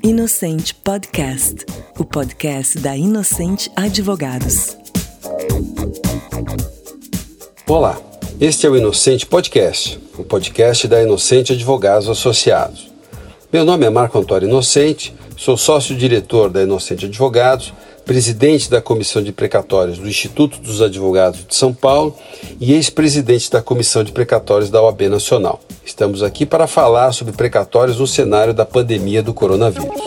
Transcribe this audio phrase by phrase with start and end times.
[0.00, 1.66] Inocente Podcast,
[1.98, 4.76] o podcast da Inocente Advogados.
[7.66, 8.00] Olá,
[8.40, 12.93] este é o Inocente Podcast, o podcast da Inocente Advogados Associados.
[13.54, 17.72] Meu nome é Marco Antônio Inocente, sou sócio-diretor da Inocente Advogados
[18.04, 22.16] presidente da Comissão de Precatórios do Instituto dos Advogados de São Paulo
[22.60, 25.60] e ex-presidente da Comissão de Precatórios da OAB Nacional.
[25.86, 30.02] Estamos aqui para falar sobre precatórios no cenário da pandemia do coronavírus.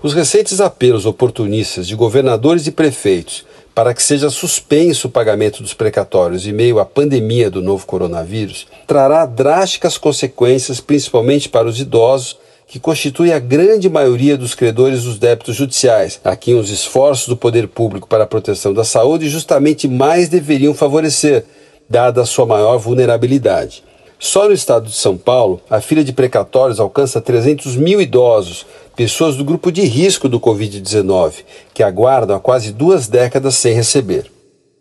[0.00, 3.44] Os recentes apelos oportunistas de governadores e prefeitos
[3.76, 8.66] para que seja suspenso o pagamento dos precatórios em meio à pandemia do novo coronavírus
[8.86, 15.18] trará drásticas consequências, principalmente para os idosos que constitui a grande maioria dos credores dos
[15.18, 19.86] débitos judiciais, a quem os esforços do poder público para a proteção da saúde justamente
[19.86, 21.44] mais deveriam favorecer,
[21.86, 23.84] dada a sua maior vulnerabilidade.
[24.18, 28.64] Só no estado de São Paulo, a fila de precatórios alcança 300 mil idosos,
[28.96, 34.30] pessoas do grupo de risco do Covid-19, que aguardam há quase duas décadas sem receber.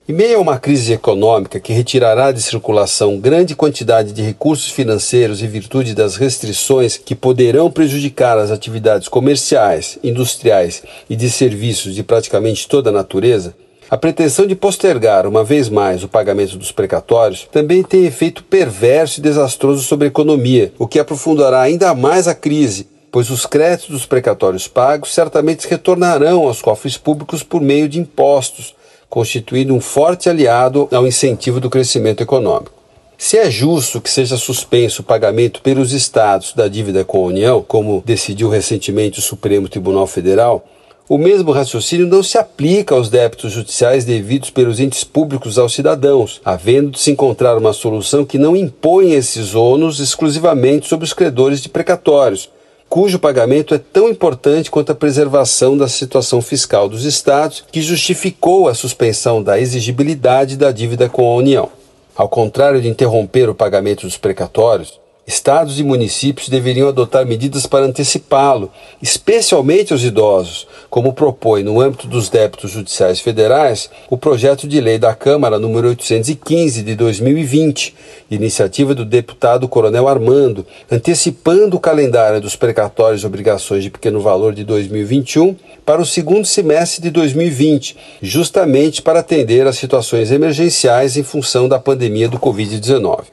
[0.08, 5.41] Em meio a uma crise econômica que retirará de circulação grande quantidade de recursos financeiros
[5.41, 12.03] em virtude das restrições que poderão prejudicar as atividades comerciais, industriais e de serviços de
[12.03, 13.56] praticamente toda a natureza,
[13.89, 19.19] a pretensão de postergar uma vez mais o pagamento dos precatórios também tem efeito perverso
[19.19, 23.89] e desastroso sobre a economia, o que aprofundará ainda mais a crise, pois os créditos
[23.89, 28.75] dos precatórios pagos certamente retornarão aos cofres públicos por meio de impostos
[29.09, 32.73] constituindo um forte aliado ao incentivo do crescimento econômico.
[33.17, 37.63] Se é justo que seja suspenso o pagamento pelos estados da dívida com a União,
[37.66, 40.66] como decidiu recentemente o Supremo Tribunal Federal,
[41.08, 46.42] o mesmo raciocínio não se aplica aos débitos judiciais devidos pelos entes públicos aos cidadãos,
[46.44, 51.62] havendo de se encontrar uma solução que não impõe esses ônus exclusivamente sobre os credores
[51.62, 52.50] de precatórios,
[52.89, 58.67] cujo pagamento é tão importante quanto a preservação da situação fiscal dos Estados, que justificou
[58.67, 61.69] a suspensão da exigibilidade da dívida com a União.
[62.16, 67.84] Ao contrário de interromper o pagamento dos precatórios, Estados e municípios deveriam adotar medidas para
[67.84, 68.72] antecipá-lo,
[69.02, 75.00] especialmente os idosos, como propõe, no âmbito dos débitos judiciais federais, o projeto de lei
[75.00, 77.96] da Câmara número 815 de 2020,
[78.30, 84.53] iniciativa do deputado Coronel Armando, antecipando o calendário dos precatórios e obrigações de pequeno valor
[84.53, 91.24] de 2021 para o segundo semestre de 2020, justamente para atender às situações emergenciais em
[91.24, 93.24] função da pandemia do Covid-19.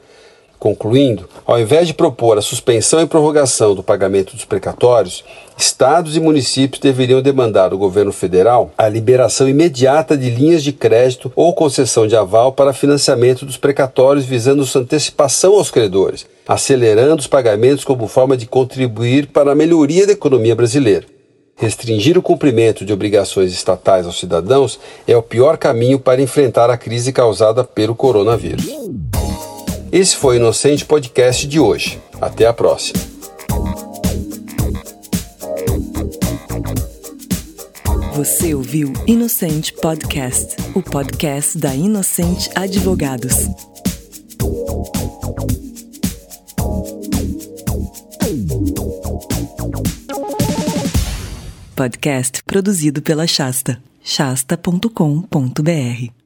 [0.63, 5.21] Concluindo, ao invés de propor a suspensão e prorrogação do pagamento dos precatórios,
[5.57, 11.29] estados e municípios deveriam demandar ao governo federal a liberação imediata de linhas de crédito
[11.35, 17.27] ou concessão de aval para financiamento dos precatórios visando sua antecipação aos credores, acelerando os
[17.27, 21.05] pagamentos como forma de contribuir para a melhoria da economia brasileira.
[21.57, 26.77] Restringir o cumprimento de obrigações estatais aos cidadãos é o pior caminho para enfrentar a
[26.77, 28.65] crise causada pelo coronavírus.
[29.93, 32.01] Esse foi o Inocente Podcast de hoje.
[32.19, 32.99] Até a próxima.
[38.15, 43.35] Você ouviu Inocente Podcast, o podcast da Inocente Advogados.
[51.75, 56.22] Podcast produzido pela Shasta, shasta.com.br.